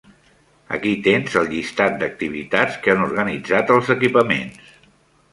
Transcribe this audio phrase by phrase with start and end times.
[0.75, 4.73] Aquí tens el llistat d'activitats que han organitzat els equipaments.